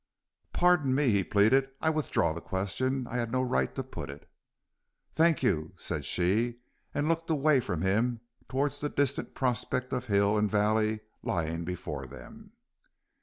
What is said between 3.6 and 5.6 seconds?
to put it." "Thank